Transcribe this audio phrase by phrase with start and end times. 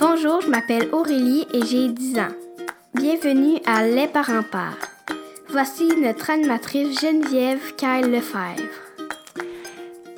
[0.00, 2.32] Bonjour, je m'appelle Aurélie et j'ai 10 ans.
[2.94, 4.74] Bienvenue à Les parents parlent.
[5.48, 8.62] Voici notre animatrice Geneviève Kyle Lefebvre.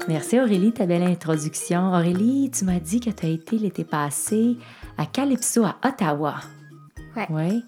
[0.08, 1.92] Merci Aurélie, ta belle introduction.
[1.92, 4.56] Aurélie, tu m'as dit que tu as été l'été passé
[4.96, 6.36] à Calypso à Ottawa.
[7.16, 7.26] Ouais.
[7.30, 7.64] Oui.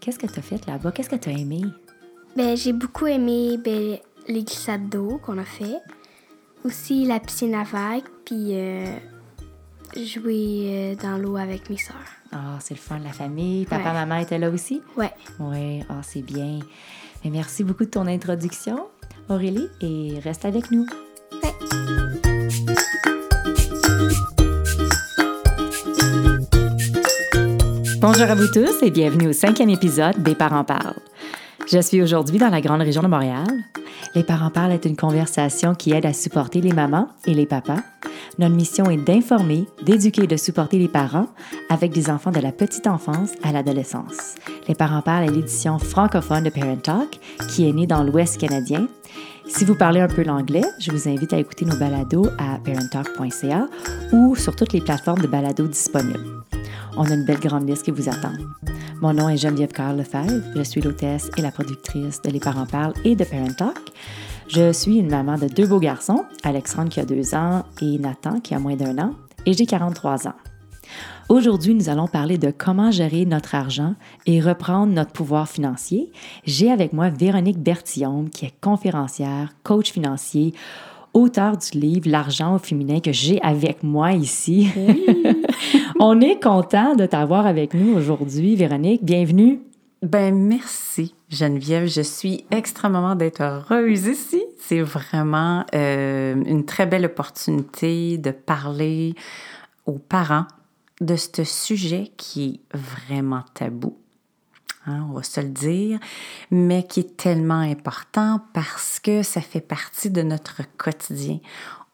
[0.00, 0.92] Qu'est-ce que tu as fait là-bas?
[0.92, 1.62] Qu'est-ce que tu as aimé?
[2.36, 3.98] Ben, j'ai beaucoup aimé ben,
[4.28, 5.76] les glissades d'eau qu'on a fait.
[6.64, 8.86] Aussi la piscine à vagues, puis euh,
[9.96, 11.96] jouer euh, dans l'eau avec mes sœurs.
[12.32, 13.66] Ah, c'est le fun, la famille.
[13.66, 13.92] Papa, Ouais.
[13.92, 14.80] maman étaient là aussi?
[14.96, 15.12] Ouais.
[15.38, 16.60] Oui, ah, c'est bien.
[17.22, 18.86] Mais merci beaucoup de ton introduction,
[19.28, 20.86] Aurélie, et reste avec nous.
[28.00, 30.94] Bonjour à vous tous et bienvenue au cinquième épisode des Parents parlent.
[31.70, 33.46] Je suis aujourd'hui dans la grande région de Montréal.
[34.14, 37.80] Les Parents parlent est une conversation qui aide à supporter les mamans et les papas.
[38.38, 41.26] Notre mission est d'informer, d'éduquer et de supporter les parents
[41.68, 44.36] avec des enfants de la petite enfance à l'adolescence.
[44.68, 48.86] Les Parents parlent est l'édition francophone de Parent Talk qui est née dans l'Ouest canadien.
[49.46, 53.68] Si vous parlez un peu l'anglais, je vous invite à écouter nos balados à parenttalk.ca
[54.12, 56.43] ou sur toutes les plateformes de balados disponibles.
[56.96, 58.32] On a une belle grande liste qui vous attend.
[59.00, 60.00] Mon nom est Geneviève Carl.
[60.54, 63.78] Je suis l'hôtesse et la productrice de Les Parents Parlent et de Parent Talk.
[64.46, 68.38] Je suis une maman de deux beaux garçons, Alexandre qui a deux ans et Nathan
[68.38, 69.14] qui a moins d'un an,
[69.44, 70.34] et j'ai 43 ans.
[71.28, 73.94] Aujourd'hui, nous allons parler de comment gérer notre argent
[74.26, 76.12] et reprendre notre pouvoir financier.
[76.44, 80.52] J'ai avec moi Véronique Bertillon, qui est conférencière, coach financier,
[81.14, 84.68] auteur du livre L'argent au féminin que j'ai avec moi ici.
[86.00, 89.04] On est content de t'avoir avec nous aujourd'hui, Véronique.
[89.04, 89.60] Bienvenue.
[90.02, 94.44] Ben merci Geneviève, je suis extrêmement d'être heureuse ici.
[94.58, 99.14] C'est vraiment euh, une très belle opportunité de parler
[99.86, 100.44] aux parents
[101.00, 103.96] de ce sujet qui est vraiment tabou.
[104.86, 105.98] Hein, on va se le dire,
[106.50, 111.38] mais qui est tellement important parce que ça fait partie de notre quotidien.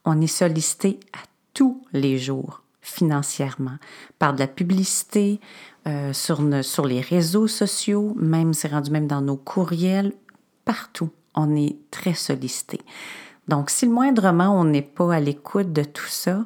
[0.04, 1.20] On est sollicité à
[1.54, 3.76] tous les jours financièrement
[4.18, 5.40] par de la publicité,
[5.86, 10.12] euh, sur, sur les réseaux sociaux, même c'est rendu même dans nos courriels,
[10.64, 12.80] partout, on est très sollicité.
[13.48, 16.44] Donc, si le moindrement on n'est pas à l'écoute de tout ça,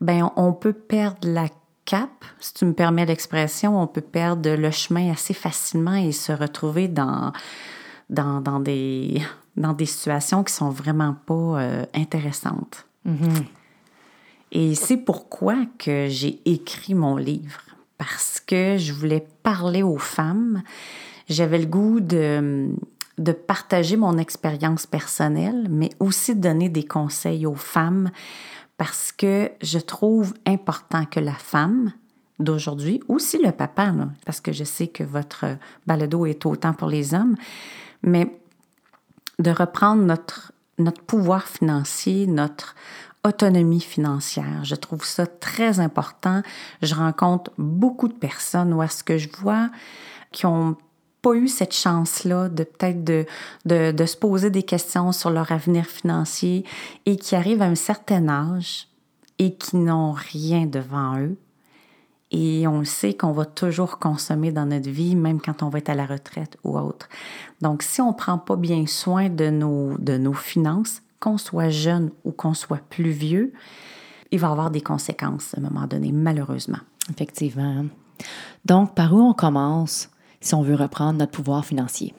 [0.00, 1.48] ben on peut perdre la
[1.84, 6.32] cap, si tu me permets l'expression, on peut perdre le chemin assez facilement et se
[6.32, 7.32] retrouver dans,
[8.08, 9.22] dans, dans des,
[9.56, 12.86] dans des situations qui sont vraiment pas euh, intéressantes.
[14.52, 17.62] Et c'est pourquoi que j'ai écrit mon livre,
[17.98, 20.62] parce que je voulais parler aux femmes.
[21.28, 22.70] J'avais le goût de,
[23.18, 28.10] de partager mon expérience personnelle, mais aussi de donner des conseils aux femmes,
[28.76, 31.92] parce que je trouve important que la femme
[32.38, 33.92] d'aujourd'hui, aussi le papa,
[34.24, 35.44] parce que je sais que votre
[35.86, 37.36] balado est autant pour les hommes,
[38.02, 38.38] mais
[39.38, 42.74] de reprendre notre, notre pouvoir financier, notre
[43.24, 44.64] autonomie financière.
[44.64, 46.42] Je trouve ça très important.
[46.80, 49.70] Je rencontre beaucoup de personnes où est-ce que je vois
[50.32, 50.76] qui ont
[51.22, 53.24] pas eu cette chance-là de peut-être de,
[53.64, 56.64] de, se poser des questions sur leur avenir financier
[57.06, 58.88] et qui arrivent à un certain âge
[59.38, 61.36] et qui n'ont rien devant eux.
[62.32, 65.90] Et on sait qu'on va toujours consommer dans notre vie, même quand on va être
[65.90, 67.08] à la retraite ou autre.
[67.60, 71.68] Donc, si on ne prend pas bien soin de nos, de nos finances, qu'on soit
[71.68, 73.52] jeune ou qu'on soit plus vieux,
[74.32, 76.78] il va avoir des conséquences à un moment donné, malheureusement.
[77.10, 77.84] Effectivement.
[78.64, 80.08] Donc, par où on commence?
[80.42, 82.14] Si on veut reprendre notre pouvoir financier?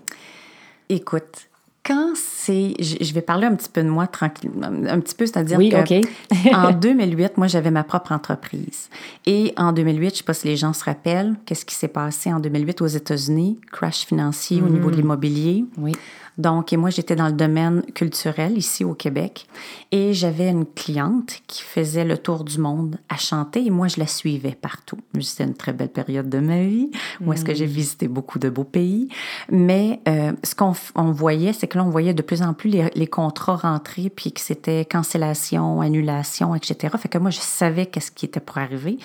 [0.90, 1.50] Écoute,
[1.86, 2.76] quand c'est...
[2.80, 6.00] Je vais parler un petit peu de moi tranquillement, un petit peu, c'est-à-dire Oui, que
[6.00, 6.08] OK.
[6.54, 8.90] en 2008, moi, j'avais ma propre entreprise.
[9.26, 11.90] Et en 2008, je ne sais pas si les gens se rappellent, qu'est-ce qui s'est
[11.90, 13.60] passé en 2008 aux États-Unis?
[13.72, 15.66] Crash financier au niveau de l'immobilier.
[15.78, 15.94] Oui.
[16.38, 19.48] Donc, et moi, j'étais dans le domaine culturel ici au Québec.
[19.92, 24.00] Et j'avais une cliente qui faisait le tour du monde à chanter et moi, je
[24.00, 24.98] la suivais partout.
[25.22, 26.90] C'était une très belle période de ma vie
[27.22, 29.10] où est-ce que j'ai visité beaucoup de beaux pays.
[29.52, 32.90] Mais euh, ce qu'on voyait, c'est que là, on voyait de plus en plus les,
[32.96, 36.96] les contrats rentrer puis que c'était cancellation, annulation, etc.
[36.98, 38.98] Fait que moi, je savais qu'est-ce qui était pour arriver.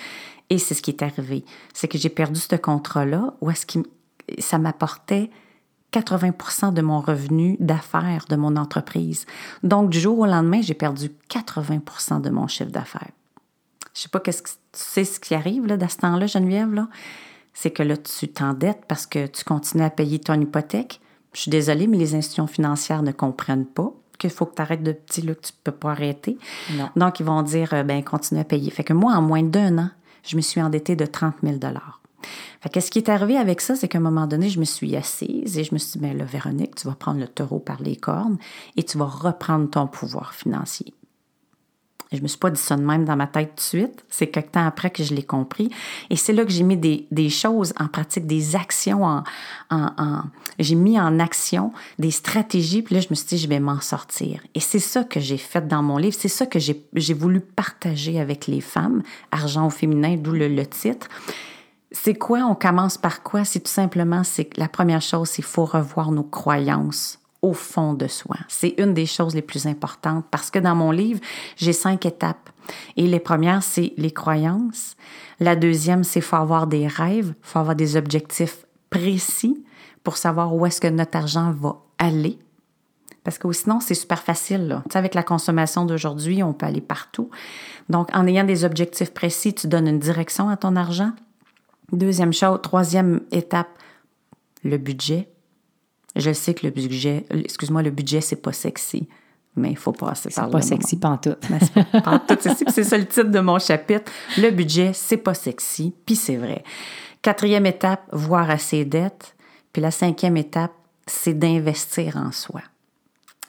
[0.49, 1.45] Et c'est ce qui est arrivé.
[1.73, 3.79] C'est que j'ai perdu ce contrat-là où est-ce que
[4.39, 5.29] ça m'apportait
[5.93, 9.25] 80% de mon revenu d'affaires de mon entreprise.
[9.63, 13.11] Donc, du jour au lendemain, j'ai perdu 80% de mon chiffre d'affaires.
[13.93, 16.73] Je sais pas qu'est-ce que tu sais ce qui arrive là, dans ce temps-là, Geneviève,
[16.73, 16.87] là.
[17.53, 21.01] C'est que là, tu t'endettes parce que tu continues à payer ton hypothèque.
[21.33, 24.83] Je suis désolée, mais les institutions financières ne comprennent pas qu'il faut que tu arrêtes
[24.83, 26.37] de petit, là, que tu peux pas arrêter.
[26.73, 26.89] Non.
[26.95, 28.69] Donc, ils vont dire, euh, ben, continue à payer.
[28.69, 29.89] Fait que moi, en moins d'un an,
[30.23, 31.57] je me suis endettée de 30 000
[32.61, 34.65] fait que ce qui est arrivé avec ça, c'est qu'à un moment donné, je me
[34.65, 37.59] suis assise et je me suis dit, ben là, Véronique, tu vas prendre le taureau
[37.59, 38.37] par les cornes
[38.75, 40.93] et tu vas reprendre ton pouvoir financier.
[42.11, 44.03] Je je me suis pas dit ça de même dans ma tête tout de suite.
[44.09, 45.69] C'est quelque temps après que je l'ai compris.
[46.09, 49.23] Et c'est là que j'ai mis des, choses en pratique, des actions
[49.69, 50.23] en,
[50.57, 52.81] j'ai mis en action des stratégies.
[52.81, 54.41] Puis là, je me suis dit, je vais m'en sortir.
[54.55, 56.15] Et c'est ça que j'ai fait dans mon livre.
[56.19, 61.07] C'est ça que j'ai voulu partager avec les femmes, argent au féminin, d'où le titre.
[61.91, 62.39] C'est quoi?
[62.39, 63.45] On commence par quoi?
[63.45, 68.07] C'est tout simplement, c'est la première chose, c'est faut revoir nos croyances au fond de
[68.07, 68.35] soi.
[68.47, 71.19] C'est une des choses les plus importantes parce que dans mon livre,
[71.55, 72.49] j'ai cinq étapes.
[72.97, 74.95] Et les premières, c'est les croyances.
[75.39, 79.63] La deuxième, c'est faut avoir des rêves, faut avoir des objectifs précis
[80.03, 82.37] pour savoir où est-ce que notre argent va aller.
[83.23, 84.67] Parce que sinon, c'est super facile.
[84.67, 84.81] Là.
[84.85, 87.29] Tu sais, avec la consommation d'aujourd'hui, on peut aller partout.
[87.89, 91.11] Donc, en ayant des objectifs précis, tu donnes une direction à ton argent.
[91.91, 93.69] Deuxième chose, troisième étape,
[94.63, 95.29] le budget.
[96.15, 99.07] Je sais que le budget, excuse-moi, le budget, c'est pas sexy,
[99.55, 101.39] mais il faut passer par C'est pas sexy pantoute.
[102.03, 104.11] pantoute, c'est c'est ça le titre de mon chapitre.
[104.37, 106.63] Le budget, c'est pas sexy, puis c'est vrai.
[107.21, 109.35] Quatrième étape, voir à ses dettes.
[109.73, 110.73] Puis la cinquième étape,
[111.05, 112.61] c'est d'investir en soi.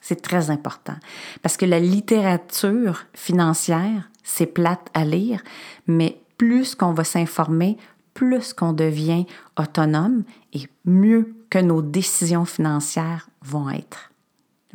[0.03, 0.97] C'est très important.
[1.43, 5.43] Parce que la littérature financière, c'est plate à lire,
[5.87, 7.77] mais plus qu'on va s'informer,
[8.21, 9.25] plus qu'on devient
[9.59, 14.11] autonome et mieux que nos décisions financières vont être,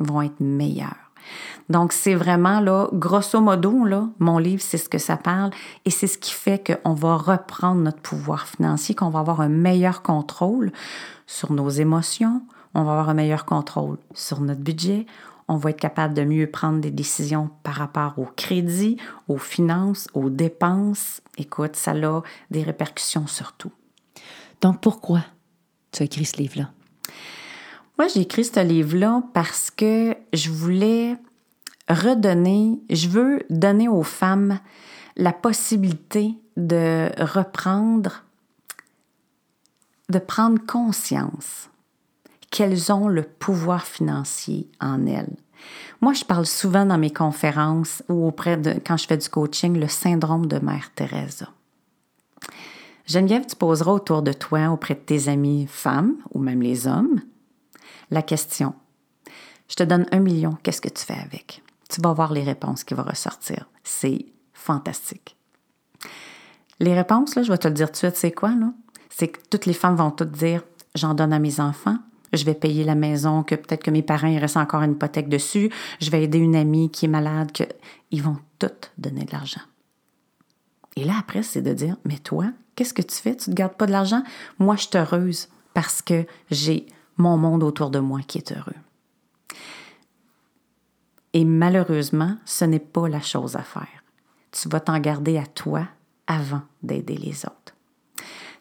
[0.00, 1.12] vont être meilleures.
[1.68, 5.50] Donc, c'est vraiment là, grosso modo, là, mon livre, c'est ce que ça parle
[5.84, 9.48] et c'est ce qui fait qu'on va reprendre notre pouvoir financier, qu'on va avoir un
[9.48, 10.72] meilleur contrôle
[11.28, 12.42] sur nos émotions,
[12.74, 15.06] on va avoir un meilleur contrôle sur notre budget,
[15.48, 18.96] on va être capable de mieux prendre des décisions par rapport au crédit,
[19.28, 21.20] aux finances, aux dépenses.
[21.38, 23.72] Écoute, ça a des répercussions sur tout.
[24.60, 25.24] Donc, pourquoi
[25.92, 26.70] tu as écrit ce livre-là?
[27.98, 31.16] Moi, j'ai écrit ce livre-là parce que je voulais
[31.88, 34.58] redonner, je veux donner aux femmes
[35.16, 38.24] la possibilité de reprendre,
[40.10, 41.70] de prendre conscience
[42.50, 45.36] qu'elles ont le pouvoir financier en elles.
[46.00, 49.78] Moi, je parle souvent dans mes conférences ou auprès de, quand je fais du coaching,
[49.78, 51.48] le syndrome de Mère Teresa.
[53.06, 57.20] Geneviève, tu poseras autour de toi, auprès de tes amis femmes ou même les hommes,
[58.10, 58.74] la question
[59.68, 61.62] Je te donne un million, qu'est-ce que tu fais avec?
[61.88, 63.68] Tu vas voir les réponses qui vont ressortir.
[63.84, 65.36] C'est fantastique.
[66.80, 68.52] Les réponses, là, je vais te le dire tout de suite, c'est quoi?
[69.08, 70.62] C'est que toutes les femmes vont toutes dire
[70.94, 71.98] J'en donne à mes enfants,
[72.36, 75.28] je vais payer la maison, que peut-être que mes parents, il reste encore une hypothèque
[75.28, 77.64] dessus, je vais aider une amie qui est malade, que...
[78.10, 79.62] ils vont toutes donner de l'argent.
[80.96, 83.36] Et là, après, c'est de dire, mais toi, qu'est-ce que tu fais?
[83.36, 84.22] Tu ne gardes pas de l'argent?
[84.58, 86.86] Moi, je suis heureuse parce que j'ai
[87.18, 88.76] mon monde autour de moi qui est heureux.
[91.32, 94.02] Et malheureusement, ce n'est pas la chose à faire.
[94.52, 95.86] Tu vas t'en garder à toi
[96.26, 97.65] avant d'aider les autres.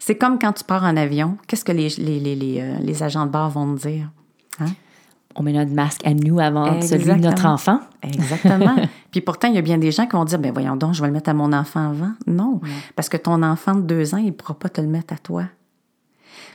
[0.06, 3.26] C'est comme quand tu pars en avion, qu'est-ce que les, les, les, euh, les, agents
[3.26, 4.12] de bord vont te dire?
[4.60, 4.68] Hein?
[5.34, 7.02] On met notre masque à nous avant Exactement.
[7.02, 7.80] celui de notre enfant.
[8.04, 8.76] Exactement.
[9.12, 11.02] Puis pourtant, il y a bien des gens qui vont dire, ben voyons donc, je
[11.02, 12.12] vais le mettre à mon enfant avant.
[12.28, 12.62] Non,
[12.96, 15.18] parce que ton enfant de deux ans, il ne pourra pas te le mettre à
[15.18, 15.46] toi.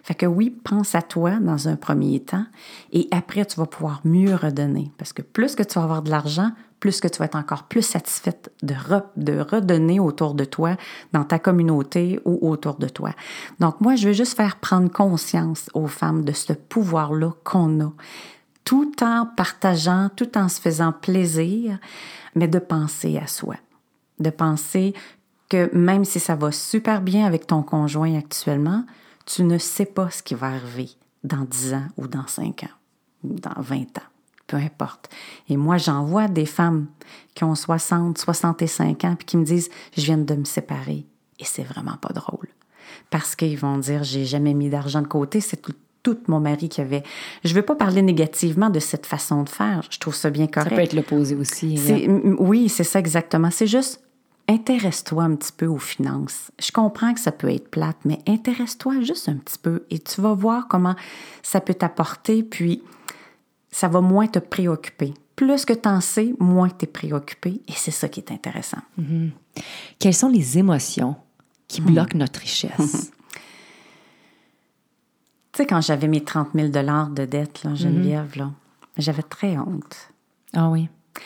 [0.04, 2.46] Fait que oui, pense à toi dans un premier temps
[2.92, 4.92] et après, tu vas pouvoir mieux redonner.
[4.96, 7.64] Parce que plus que tu vas avoir de l'argent, plus que tu vas être encore
[7.64, 8.74] plus satisfaite de,
[9.16, 10.76] de redonner autour de toi,
[11.12, 13.10] dans ta communauté ou autour de toi.
[13.60, 17.92] Donc moi, je veux juste faire prendre conscience aux femmes de ce pouvoir-là qu'on a,
[18.64, 21.78] tout en partageant, tout en se faisant plaisir,
[22.34, 23.56] mais de penser à soi,
[24.18, 24.94] de penser
[25.48, 28.84] que même si ça va super bien avec ton conjoint actuellement,
[29.26, 30.90] tu ne sais pas ce qui va arriver
[31.24, 32.80] dans 10 ans ou dans 5 ans
[33.22, 34.10] dans 20 ans
[34.50, 35.08] peu importe.
[35.48, 36.86] Et moi, j'en vois des femmes
[37.34, 41.06] qui ont 60, 65 ans, puis qui me disent, je viens de me séparer.
[41.38, 42.48] Et c'est vraiment pas drôle.
[43.10, 45.62] Parce qu'ils vont dire, j'ai jamais mis d'argent de côté, c'est
[46.02, 47.04] tout, mon mari qui avait.
[47.44, 49.82] Je veux pas parler négativement de cette façon de faire.
[49.90, 50.70] Je trouve ça bien correct.
[50.70, 51.78] Ça peut être l'opposé aussi.
[52.38, 53.50] Oui, c'est ça exactement.
[53.52, 54.00] C'est juste,
[54.48, 56.50] intéresse-toi un petit peu aux finances.
[56.58, 60.20] Je comprends que ça peut être plate, mais intéresse-toi juste un petit peu et tu
[60.20, 60.96] vas voir comment
[61.42, 62.42] ça peut t'apporter.
[62.42, 62.82] Puis,
[63.70, 65.14] ça va moins te préoccuper.
[65.36, 68.80] Plus que tu en sais, moins tu es préoccupé et c'est ça qui est intéressant.
[69.00, 69.30] Mm-hmm.
[69.98, 71.16] Quelles sont les émotions
[71.66, 71.86] qui hmm.
[71.86, 73.10] bloquent notre richesse?
[75.52, 78.38] tu sais, quand j'avais mes 30 000 de dette, là, Geneviève, mm-hmm.
[78.38, 78.50] là,
[78.98, 80.10] j'avais très honte.
[80.52, 80.88] Ah oui.
[81.14, 81.22] Tu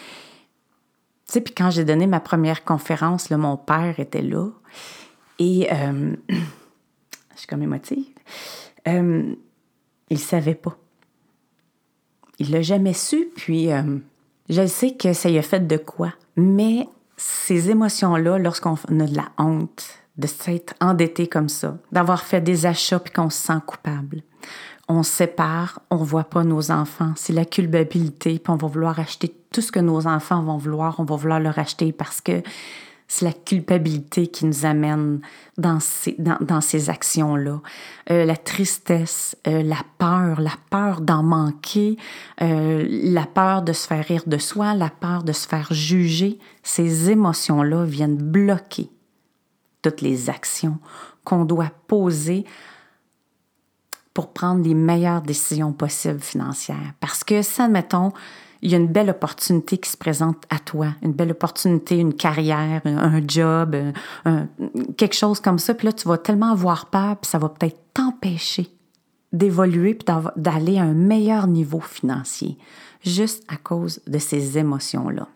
[1.27, 4.49] sais, puis quand j'ai donné ma première conférence, là, mon père était là.
[5.39, 6.37] Et euh, je
[7.37, 8.07] suis comme émotive.
[8.87, 9.35] Euh,
[10.11, 10.77] il savait pas.
[12.39, 13.99] Il l'a jamais su, puis euh,
[14.49, 16.13] je sais que ça y a fait de quoi.
[16.37, 19.85] Mais ces émotions-là, lorsqu'on a de la honte,
[20.17, 24.23] de s'être endetté comme ça, d'avoir fait des achats puis qu'on se sent coupable,
[24.89, 27.13] on sépare, on voit pas nos enfants.
[27.17, 31.01] C'est la culpabilité, puis on va vouloir acheter tout ce que nos enfants vont vouloir,
[31.01, 32.43] on va vouloir leur acheter parce que
[33.15, 35.21] c'est la culpabilité qui nous amène
[35.57, 37.61] dans ces, actions-là.
[38.11, 41.97] Euh, la tristesse, euh, la peur, la peur d'en manquer,
[42.43, 46.41] euh, la peur de se faire rire de soi, la peur de se faire juger,
[46.65, 48.91] ces émotions-là viennent bloquer
[49.83, 50.79] toutes les actions
[51.23, 52.45] qu'on doit poser
[54.13, 56.95] pour prendre les meilleures décisions possibles financières.
[56.99, 58.13] Parce que ça, admettons,
[58.65, 62.15] il y a une belle opportunité qui se présente à toi, une belle opportunité, une
[62.15, 63.77] carrière, un, job,
[64.25, 64.49] un,
[64.97, 65.75] quelque chose comme ça.
[65.75, 68.71] Puis là, tu vas tellement avoir peur, puis ça va peut-être t'empêcher
[69.35, 70.07] d'évoluer puis
[70.37, 72.57] d'aller à un meilleur niveau financier,
[73.05, 75.29] juste à cause de ces émotions-là.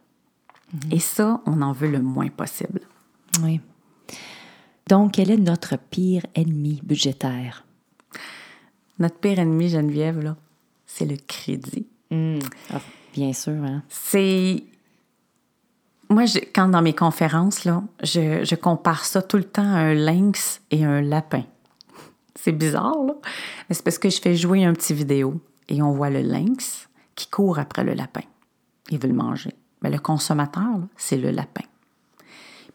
[0.75, 0.95] Mm-hmm.
[0.95, 2.81] Et ça, on en veut le moins possible.
[3.43, 3.61] Oui.
[4.89, 7.67] Donc, quel est notre pire ennemi budgétaire?
[8.99, 10.37] Notre pire ennemi, Geneviève, là,
[10.87, 11.87] c'est le crédit.
[12.11, 12.39] Mmh.
[13.13, 13.63] Bien sûr.
[13.65, 13.83] Hein?
[13.89, 14.65] C'est.
[16.11, 16.25] Moi,
[16.55, 20.63] quand dans mes conférences, là, je, je, compare ça tout le temps à un lynx
[20.71, 21.45] et un lapin.
[22.35, 23.15] C'est bizarre, là.
[23.69, 25.39] Mais c'est parce que je fais jouer un petit vidéo
[25.69, 28.23] et on voit le lynx qui court après le lapin.
[28.91, 29.53] Il veut le manger.
[29.83, 31.65] Mais le consommateur, c'est le lapin.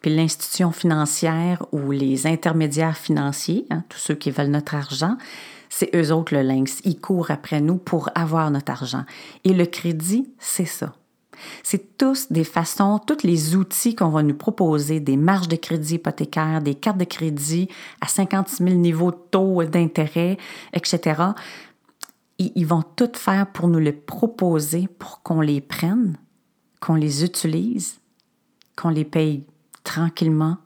[0.02, 5.18] Puis l'institution financière ou les intermédiaires financiers, hein, tous ceux qui veulent notre argent,
[5.76, 6.82] c'est eux autres le lynx.
[6.84, 9.06] Ils courent après nous pour avoir notre argent.
[9.44, 10.94] Et le crédit, c'est ça.
[11.64, 15.96] C'est tous des façons, tous les outils qu'on va nous proposer, des marges de crédit
[15.96, 17.70] hypothécaires, des cartes de crédit
[18.02, 20.38] à 56 000 niveaux de taux d'intérêt,
[20.74, 21.24] etc.
[22.38, 26.18] Ils vont tout faire pour nous les proposer, pour qu'on les prenne,
[26.82, 28.00] qu'on les utilise,
[28.76, 29.44] qu'on les paye
[29.84, 30.58] tranquillement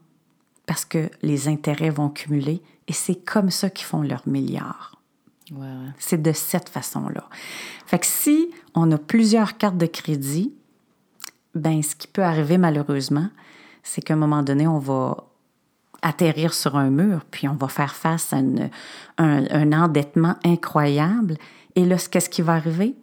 [0.66, 4.97] parce que les intérêts vont cumuler et c'est comme ça qu'ils font leurs milliards.
[5.98, 7.24] C'est de cette façon-là.
[7.86, 10.54] Fait que si on a plusieurs cartes de crédit,
[11.56, 13.30] ben ce qui peut arriver malheureusement,
[13.84, 15.27] c'est qu'à un moment donné, on va
[16.01, 18.38] atterrir sur un mur, puis on va faire face à
[19.18, 21.38] un, endettement incroyable.
[21.75, 22.96] Et là, qu'est-ce qui va arriver?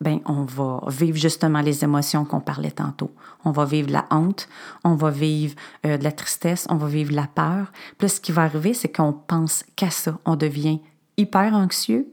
[0.00, 3.10] Ben, on va vivre justement les émotions qu'on parlait tantôt.
[3.44, 4.48] On va vivre la honte,
[4.84, 7.72] on va vivre euh, de la tristesse, on va vivre la peur.
[7.96, 10.18] Puis ce qui va arriver, c'est qu'on pense qu'à ça.
[10.24, 10.80] On devient
[11.18, 12.06] hyper anxieux.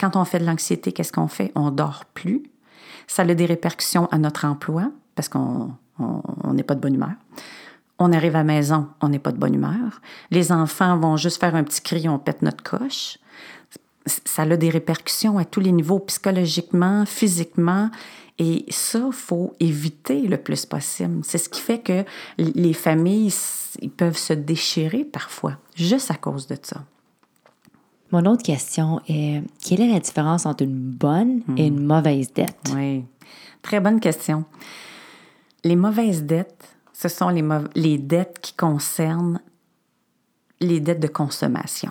[0.00, 1.52] Quand on fait de l'anxiété, qu'est-ce qu'on fait?
[1.54, 2.42] On dort plus.
[3.06, 5.70] Ça a des répercussions à notre emploi parce qu'on
[6.52, 7.14] n'est pas de bonne humeur.
[7.98, 10.00] On arrive à la maison, on n'est pas de bonne humeur.
[10.30, 13.18] Les enfants vont juste faire un petit cri, on pète notre coche.
[14.06, 17.90] Ça a des répercussions à tous les niveaux, psychologiquement, physiquement.
[18.38, 21.20] Et ça, faut éviter le plus possible.
[21.22, 22.04] C'est ce qui fait que
[22.36, 23.32] les familles,
[23.96, 26.84] peuvent se déchirer parfois, juste à cause de ça.
[28.12, 32.72] Mon autre question est quelle est la différence entre une bonne et une mauvaise dette?
[32.74, 33.04] Oui,
[33.62, 34.44] très bonne question.
[35.64, 37.42] Les mauvaises dettes, ce sont les,
[37.74, 39.40] les dettes qui concernent
[40.60, 41.90] les dettes de consommation.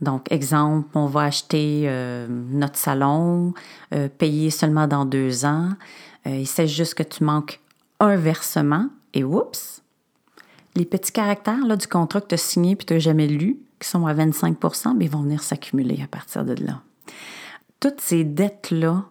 [0.00, 3.54] Donc, exemple, on va acheter euh, notre salon,
[3.94, 5.70] euh, payer seulement dans deux ans.
[6.26, 7.60] Euh, il s'agit juste que tu manques
[8.00, 9.80] un versement et oups,
[10.74, 13.26] les petits caractères là, du contrat que tu as signé et que tu n'as jamais
[13.26, 16.82] lu, qui sont à 25% mais vont venir s'accumuler à partir de là.
[17.80, 19.04] Toutes ces dettes-là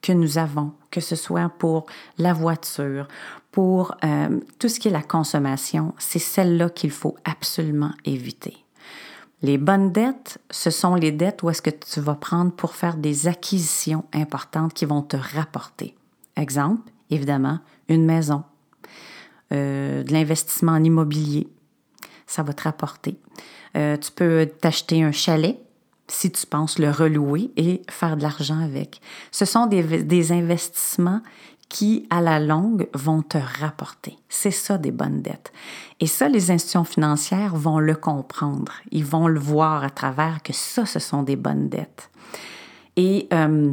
[0.00, 1.86] que nous avons, que ce soit pour
[2.18, 3.08] la voiture,
[3.50, 8.56] pour euh, tout ce qui est la consommation, c'est celles-là qu'il faut absolument éviter.
[9.42, 12.96] Les bonnes dettes, ce sont les dettes où est-ce que tu vas prendre pour faire
[12.96, 15.94] des acquisitions importantes qui vont te rapporter.
[16.36, 18.44] Exemple, évidemment, une maison,
[19.52, 21.48] euh, de l'investissement en immobilier,
[22.26, 23.18] ça va te rapporter.
[23.76, 25.58] Euh, tu peux t'acheter un chalet
[26.08, 29.00] si tu penses le relouer et faire de l'argent avec.
[29.30, 31.20] Ce sont des, investissements
[31.68, 34.16] qui, à la longue, vont te rapporter.
[34.28, 35.52] C'est ça des bonnes dettes.
[36.00, 38.72] Et ça, les institutions financières vont le comprendre.
[38.90, 42.10] Ils vont le voir à travers que ça, ce sont des bonnes dettes.
[42.96, 43.72] Et euh,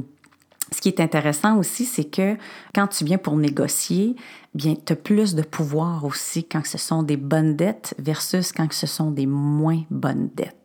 [0.73, 2.37] ce qui est intéressant aussi, c'est que
[2.73, 4.15] quand tu viens pour négocier,
[4.55, 8.71] bien, tu as plus de pouvoir aussi quand ce sont des bonnes dettes versus quand
[8.71, 10.55] ce sont des moins bonnes dettes.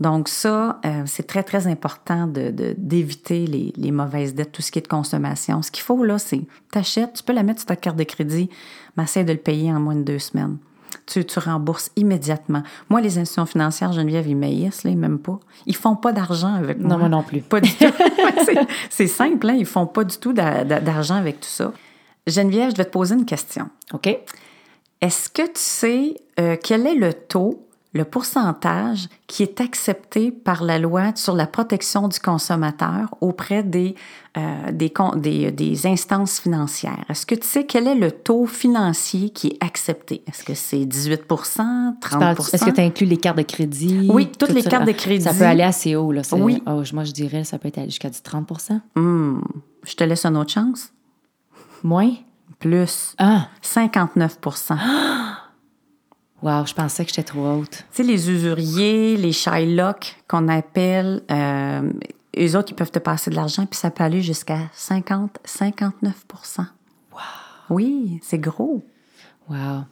[0.00, 4.70] Donc ça, euh, c'est très, très important d'éviter de, les, les, mauvaises dettes, tout ce
[4.70, 5.62] qui est de consommation.
[5.62, 8.50] Ce qu'il faut, là, c'est t'achètes, tu peux la mettre sur ta carte de crédit,
[8.96, 10.58] mais essaie de le payer en moins de deux semaines.
[11.06, 12.64] Tu, tu rembourses immédiatement.
[12.88, 15.38] Moi, les institutions financières, Geneviève, ils maïssent, là, ils m'aiment pas.
[15.66, 16.88] Ils font pas d'argent avec moi.
[16.88, 17.42] Non, moi non plus.
[17.42, 17.84] Pas du tout.
[18.90, 19.54] c'est simple, hein?
[19.56, 21.72] ils font pas du tout d'argent avec tout ça.
[22.26, 23.68] Geneviève, je vais te poser une question.
[23.92, 24.08] OK.
[25.00, 27.65] Est-ce que tu sais euh, quel est le taux
[27.96, 33.94] le pourcentage qui est accepté par la loi sur la protection du consommateur auprès des,
[34.36, 37.04] euh, des, des, des, instances financières.
[37.08, 40.22] Est-ce que tu sais quel est le taux financier qui est accepté?
[40.26, 44.08] Est-ce que c'est 18% 30 Est-ce que tu inclus les cartes de crédit?
[44.12, 45.24] Oui, toutes les cartes de crédit.
[45.24, 46.12] Ça peut aller assez haut.
[46.12, 46.22] Là.
[46.32, 46.62] Oui.
[46.66, 48.50] Oh, moi, je dirais ça peut être jusqu'à du 30
[48.94, 49.40] hmm.
[49.84, 50.92] Je te laisse une autre chance.
[51.82, 52.12] Moins?
[52.58, 53.14] Plus.
[53.18, 53.48] Ah.
[53.62, 54.38] 59
[56.46, 57.70] Wow, je pensais que j'étais trop haute.
[57.70, 61.92] Tu sais, les usuriers, les Shylock qu'on appelle, euh,
[62.38, 66.12] eux autres, ils peuvent te passer de l'argent, puis ça peut aller jusqu'à 50, 59%
[67.10, 67.18] Wow!
[67.70, 68.84] Oui, c'est gros.
[69.48, 69.86] Wow!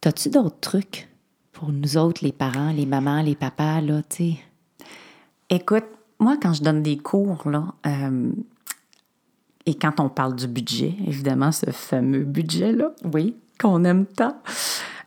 [0.00, 1.08] T'as-tu d'autres trucs
[1.52, 4.36] pour nous autres, les parents, les mamans, les papas, là, tu sais?
[5.50, 5.86] Écoute,
[6.18, 8.32] moi, quand je donne des cours, là, euh,
[9.66, 14.36] et quand on parle du budget, évidemment, ce fameux budget-là, oui, qu'on aime tant,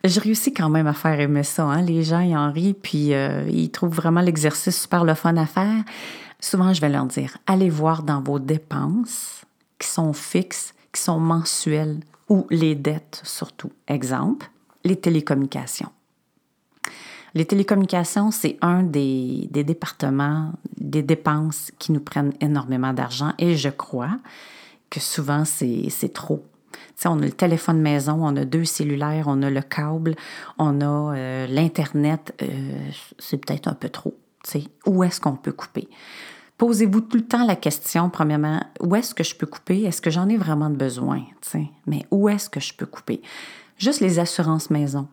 [0.04, 1.64] je réussis quand même à faire aimer ça.
[1.64, 1.82] Hein?
[1.82, 5.46] Les gens, ils en rient, puis euh, ils trouvent vraiment l'exercice super le fun à
[5.46, 5.84] faire.
[6.40, 9.42] Souvent, je vais leur dire, allez voir dans vos dépenses
[9.78, 13.72] qui sont fixes, qui sont mensuelles, ou les dettes surtout.
[13.88, 14.50] Exemple,
[14.84, 15.90] les télécommunications.
[17.34, 23.56] Les télécommunications, c'est un des, des, départements, des dépenses qui nous prennent énormément d'argent et
[23.56, 24.18] je crois
[24.90, 26.44] que souvent c'est trop
[27.06, 30.16] on a le téléphone maison, on a deux cellulaires, on a le câble,
[30.58, 32.36] on a euh, l'Internet.
[32.42, 34.16] Euh, c'est peut-être un peu trop.
[34.86, 35.88] Où est-ce qu'on peut couper?
[36.58, 39.84] Posez-vous tout le temps la question, premièrement, où est-ce que je peux couper?
[39.84, 41.24] Est-ce que j'en ai vraiment besoin?
[41.88, 43.22] Mais où est-ce que je peux couper?
[43.78, 45.08] Juste les assurances maison.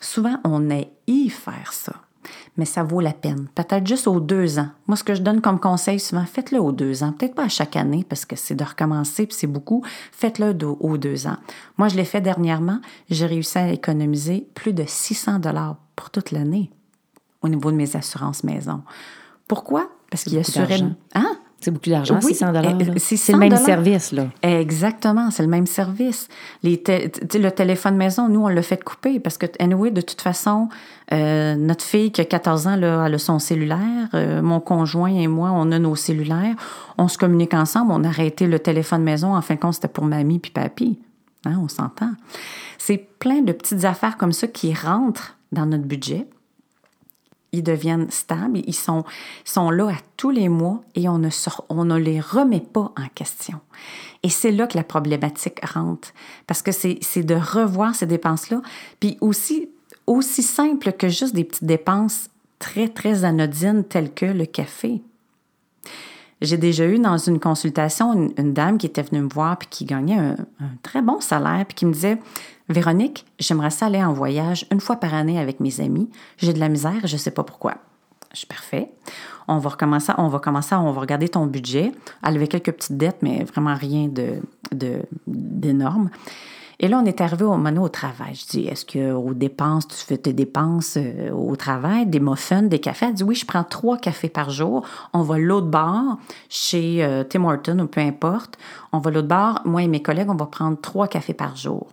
[0.00, 0.68] Souvent, on
[1.06, 1.94] y faire ça
[2.56, 3.48] mais ça vaut la peine.
[3.54, 4.68] Peut-être juste aux deux ans.
[4.86, 7.12] Moi, ce que je donne comme conseil souvent, faites-le aux deux ans.
[7.12, 9.82] Peut-être pas à chaque année parce que c'est de recommencer puis c'est beaucoup.
[10.12, 11.36] Faites-le aux deux ans.
[11.78, 12.80] Moi, je l'ai fait dernièrement.
[13.08, 16.70] J'ai réussi à économiser plus de 600 dollars pour toute l'année
[17.42, 18.82] au niveau de mes assurances maison.
[19.48, 19.90] Pourquoi?
[20.10, 20.80] Parce qu'il assurait...
[21.14, 21.39] Hein?
[21.60, 22.74] C'est beaucoup d'argent, oui, 600 dollars.
[22.96, 24.28] C'est le même service, là.
[24.42, 26.28] Exactement, c'est le même service.
[26.62, 30.70] Les le téléphone maison, nous, on l'a fait couper parce que, anyway, de toute façon,
[31.12, 34.08] euh, notre fille qui a 14 ans, là, elle a son cellulaire.
[34.14, 36.54] Euh, mon conjoint et moi, on a nos cellulaires.
[36.96, 37.92] On se communique ensemble.
[37.92, 39.36] On a arrêté le téléphone maison.
[39.36, 40.98] En fin de compte, c'était pour mamie puis papy.
[41.44, 42.12] Hein, on s'entend.
[42.78, 46.26] C'est plein de petites affaires comme ça qui rentrent dans notre budget
[47.52, 49.04] ils deviennent stables, ils sont,
[49.44, 51.28] sont là à tous les mois et on ne,
[51.68, 53.60] on ne les remet pas en question.
[54.22, 56.12] Et c'est là que la problématique rentre,
[56.46, 58.60] parce que c'est de revoir ces dépenses-là,
[59.00, 59.68] puis aussi,
[60.06, 65.02] aussi simple que juste des petites dépenses très, très anodines telles que le café.
[66.40, 69.84] J'ai déjà eu dans une consultation une, dame qui était venue me voir puis qui
[69.84, 70.36] gagnait un,
[70.82, 72.18] très bon salaire puis qui me disait
[72.68, 76.08] Véronique, j'aimerais ça aller en voyage une fois par année avec mes amis.
[76.38, 77.74] J'ai de la misère, je ne sais pas pourquoi.
[78.32, 78.90] Je suis parfait.
[79.48, 81.92] On va recommencer, on va commencer, on va regarder ton budget.
[82.24, 84.40] Elle avait quelques petites dettes, mais vraiment rien de,
[85.26, 86.10] d'énorme.
[86.82, 88.34] Et là, on est arrivé au moment au travail.
[88.34, 92.78] Je dis, est-ce qu'aux dépenses, tu fais tes dépenses euh, au travail, des muffins, des
[92.78, 93.06] cafés?
[93.06, 94.86] Elle dit, oui, je prends trois cafés par jour.
[95.12, 98.56] On va l'autre bar, chez euh, Tim Horton ou peu importe.
[98.92, 99.60] On va l'autre bar.
[99.66, 101.88] Moi et mes collègues, on va prendre trois cafés par jour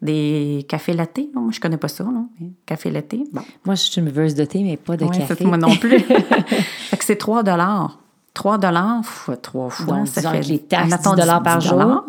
[0.00, 1.20] des cafés latte.
[1.32, 2.28] Moi, je connais pas ça, non?
[2.66, 3.14] Café latte.
[3.64, 5.44] Moi, je suis une buveuse de thé, mais pas de café.
[5.44, 6.00] Moi non plus.
[6.00, 7.44] fait que c'est 3
[8.34, 12.06] 3 dollars fois 3 fois, ça fait les taxes 10 dollars par jour.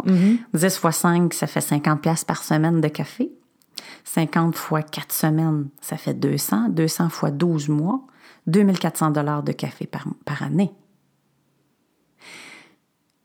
[0.54, 3.32] 10 fois 5, ça fait 50 pièces par semaine de café.
[4.06, 6.70] 50 fois 4 semaines, ça fait 200.
[6.70, 8.02] 200 fois 12 mois,
[8.48, 10.72] 2400 dollars de café par, par année.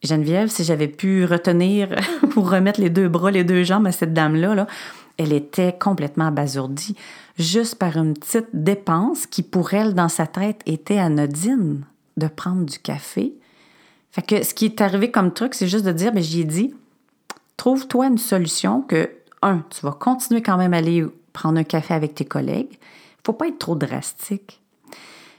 [0.02, 1.88] Geneviève, si j'avais pu retenir
[2.30, 4.66] pour remettre les deux bras, les deux jambes à cette dame-là, là,
[5.16, 6.96] elle était complètement abasourdie,
[7.36, 11.84] juste par une petite dépense qui, pour elle, dans sa tête, était anodine
[12.18, 13.32] de prendre du café.
[14.10, 16.74] Fait que ce qui est arrivé comme truc, c'est juste de dire, ben, j'y dit,
[17.56, 19.10] trouve-toi une solution que,
[19.42, 22.78] un, tu vas continuer quand même à aller prendre un café avec tes collègues.
[23.24, 24.60] Faut pas être trop drastique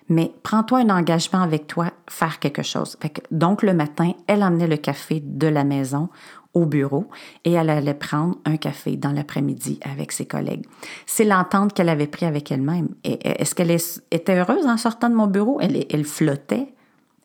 [0.09, 2.97] mais prends-toi un engagement avec toi, faire quelque chose.
[3.31, 6.09] donc, le matin, elle amenait le café de la maison
[6.53, 7.07] au bureau
[7.45, 10.65] et elle allait prendre un café dans l'après-midi avec ses collègues.
[11.05, 12.89] C'est l'entente qu'elle avait pris avec elle-même.
[13.03, 15.59] Est-ce qu'elle était heureuse en sortant de mon bureau?
[15.61, 16.73] Elle, flottait.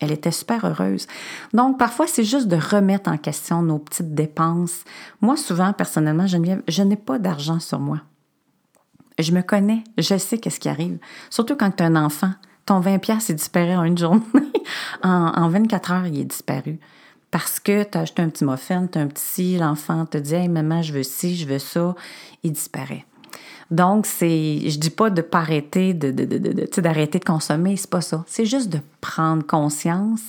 [0.00, 1.06] Elle était super heureuse.
[1.52, 4.84] Donc, parfois, c'est juste de remettre en question nos petites dépenses.
[5.20, 8.00] Moi, souvent, personnellement, je n'ai pas d'argent sur moi.
[9.18, 10.98] Je me connais, je sais qu'est-ce qui arrive.
[11.30, 12.32] Surtout quand tu as un enfant.
[12.66, 14.22] Ton 20 pièces est disparu en une journée.
[15.02, 16.80] en, 24 heures, il est disparu.
[17.34, 20.48] Parce que tu as acheté un petit muffin, tu un petit l'enfant te dit Hey,
[20.48, 21.96] maman, je veux ci, je veux ça,
[22.44, 23.04] il disparaît.
[23.72, 26.12] Donc, c'est, je dis pas de pas arrêter, de,
[26.80, 28.22] d'arrêter de consommer, c'est pas ça.
[28.28, 30.20] C'est juste de prendre conscience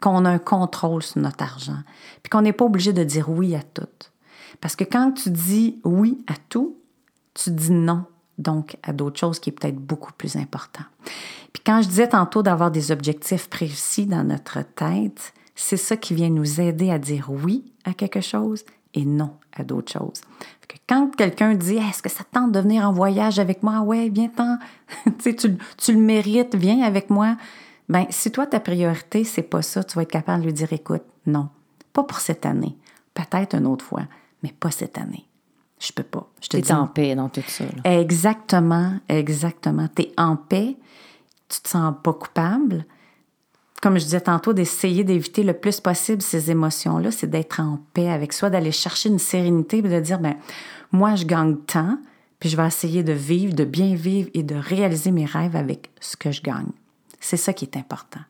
[0.00, 1.82] qu'on a un contrôle sur notre argent,
[2.22, 3.82] puis qu'on n'est pas obligé de dire oui à tout.
[4.62, 6.78] Parce que quand tu dis oui à tout,
[7.34, 8.06] tu dis non
[8.38, 10.84] donc à d'autres choses qui est peut-être beaucoup plus important.
[11.52, 16.14] Puis quand je disais tantôt d'avoir des objectifs précis dans notre tête, c'est ça qui
[16.14, 20.22] vient nous aider à dire oui à quelque chose et non à d'autres choses.
[20.68, 23.80] Que quand quelqu'un dit Est-ce que ça tente de venir en voyage avec moi?
[23.80, 24.58] Ouais, viens-t'en.
[25.18, 27.36] tu, tu le mérites, viens avec moi.
[27.88, 30.72] Ben, si toi, ta priorité, c'est pas ça, tu vas être capable de lui dire
[30.72, 31.48] Écoute, non,
[31.92, 32.76] pas pour cette année.
[33.14, 34.04] Peut-être une autre fois,
[34.42, 35.26] mais pas cette année.
[35.80, 36.28] Je peux pas.
[36.40, 36.72] Je te dis.
[36.72, 37.64] en paix dans tout ça.
[37.84, 39.88] Exactement, exactement.
[39.94, 40.76] Tu es en paix,
[41.48, 42.84] tu te sens pas coupable.
[43.80, 48.10] Comme je disais tantôt, d'essayer d'éviter le plus possible ces émotions-là, c'est d'être en paix
[48.10, 50.34] avec soi, d'aller chercher une sérénité, de dire, ben
[50.90, 51.98] moi, je gagne tant,
[52.40, 55.90] puis je vais essayer de vivre, de bien vivre et de réaliser mes rêves avec
[56.00, 56.70] ce que je gagne.
[57.20, 58.20] C'est ça qui est important.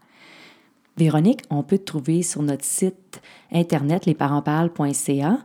[0.99, 5.39] Véronique, on peut te trouver sur notre site internet lesparentsparlent.ca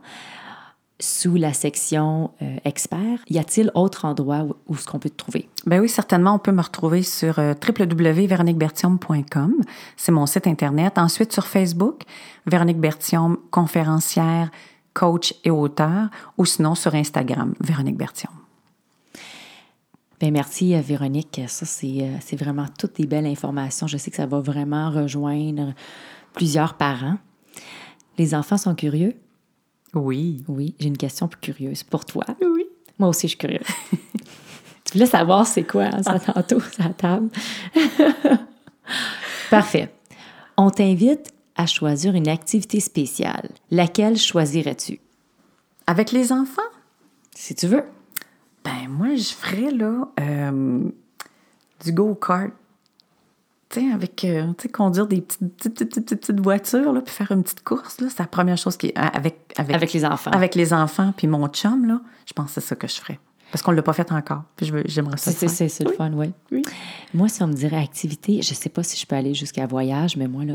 [1.04, 3.20] sous la section euh, expert.
[3.28, 5.48] Y a-t-il autre endroit où, où ce qu'on peut te trouver?
[5.66, 6.34] Ben oui, certainement.
[6.34, 7.54] On peut me retrouver sur euh,
[9.96, 10.98] C'est mon site Internet.
[10.98, 12.02] Ensuite, sur Facebook,
[12.46, 14.50] Véronique Bertium, conférencière,
[14.94, 16.08] coach et auteur.
[16.38, 18.32] Ou sinon, sur Instagram, Véronique Bertium.
[20.20, 21.40] Ben merci, euh, Véronique.
[21.48, 23.86] Ça, c'est, euh, c'est vraiment toutes des belles informations.
[23.86, 25.74] Je sais que ça va vraiment rejoindre
[26.32, 27.18] plusieurs parents.
[28.16, 29.14] Les enfants sont curieux.
[29.94, 30.42] Oui.
[30.48, 32.24] Oui, j'ai une question plus curieuse pour toi.
[32.40, 32.66] Oui.
[32.98, 33.66] Moi aussi, je suis curieuse.
[34.84, 37.30] tu voulais savoir c'est quoi hein, ça tantôt, ça table.
[39.50, 39.92] Parfait.
[40.56, 43.50] On t'invite à choisir une activité spéciale.
[43.70, 45.00] Laquelle choisirais-tu?
[45.86, 46.62] Avec les enfants?
[47.34, 47.84] Si tu veux.
[48.64, 50.80] Ben, moi, je ferais, là, euh,
[51.84, 52.52] du go-kart
[53.92, 58.08] avec, euh, conduire des petites, petites, petites, voitures, là, puis faire une petite course, là,
[58.08, 60.30] c'est la première chose qui avec, avec, avec les enfants.
[60.30, 63.18] Avec les enfants, puis mon chum, là, je pense que c'est ça que je ferais.
[63.50, 64.42] Parce qu'on ne l'a pas fait encore.
[64.56, 65.30] Puis j'aimerais ça.
[65.30, 66.32] C'est, c'est, c'est le fun, oui.
[66.50, 66.62] oui.
[67.12, 69.66] Moi, si on me dirait activité, je ne sais pas si je peux aller jusqu'à
[69.66, 70.54] voyage, mais moi, là,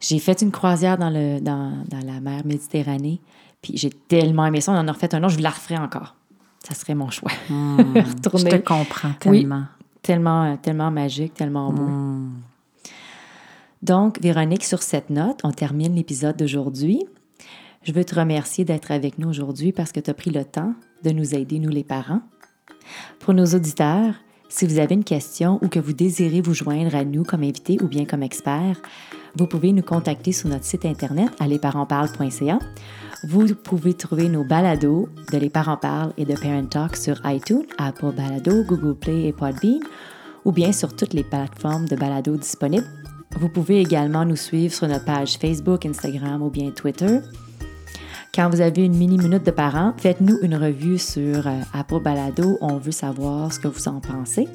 [0.00, 3.20] j'ai fait une croisière dans, le, dans, dans la mer Méditerranée,
[3.60, 4.72] puis j'ai tellement aimé ça.
[4.72, 6.14] On en a refait un autre, je la referais encore.
[6.66, 7.30] Ça serait mon choix.
[7.50, 9.64] Mmh, je te comprends tellement.
[10.00, 11.82] Tellement, tellement magique, tellement beau.
[11.82, 12.23] Hmm.
[13.84, 17.04] Donc, Véronique, sur cette note, on termine l'épisode d'aujourd'hui.
[17.82, 20.72] Je veux te remercier d'être avec nous aujourd'hui parce que tu as pris le temps
[21.02, 22.22] de nous aider, nous les parents.
[23.20, 24.14] Pour nos auditeurs,
[24.48, 27.76] si vous avez une question ou que vous désirez vous joindre à nous comme invité
[27.82, 28.80] ou bien comme expert,
[29.36, 32.58] vous pouvez nous contacter sur notre site internet allesparentsparlent.ca.
[33.24, 37.66] Vous pouvez trouver nos balados de Les Parents Parlent et de Parent Talk sur iTunes,
[37.76, 39.80] Apple Balado, Google Play et Podbean,
[40.46, 43.03] ou bien sur toutes les plateformes de balado disponibles.
[43.36, 47.18] Vous pouvez également nous suivre sur notre page Facebook, Instagram ou bien Twitter.
[48.34, 52.58] Quand vous avez une mini-minute de parents, faites-nous une revue sur euh, Apple Balado.
[52.60, 54.48] On veut savoir ce que vous en pensez.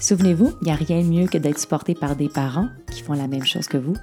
[0.00, 3.12] Souvenez-vous, il n'y a rien de mieux que d'être supporté par des parents qui font
[3.12, 3.94] la même chose que vous.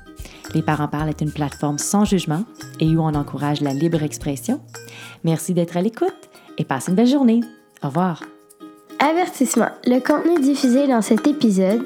[0.54, 2.44] Les Parents Parlent est une plateforme sans jugement
[2.80, 4.62] et où on encourage la libre expression.
[5.24, 7.42] Merci d'être à l'écoute et passez une belle journée.
[7.84, 8.24] Au revoir.
[9.00, 9.70] Avertissement.
[9.86, 11.86] Le contenu diffusé dans cet épisode